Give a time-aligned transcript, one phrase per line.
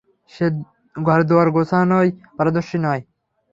[0.31, 0.45] সে
[0.95, 3.01] ঘর-দুয়োর গোছানোয় পারদর্শী নয়।